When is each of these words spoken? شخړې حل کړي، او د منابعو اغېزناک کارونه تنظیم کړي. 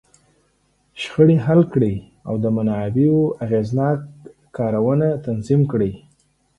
شخړې 1.01 1.37
حل 1.45 1.61
کړي، 1.73 1.95
او 2.27 2.33
د 2.43 2.45
منابعو 2.55 3.21
اغېزناک 3.45 3.99
کارونه 4.57 5.07
تنظیم 5.25 5.61
کړي. 5.71 5.91